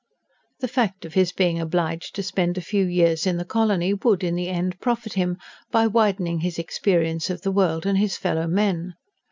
[0.61, 4.23] The fact of his being obliged to spend a few years in the colony would,
[4.23, 5.37] in the end, profit him,
[5.69, 8.95] by widening his experience of the world and his fellow men.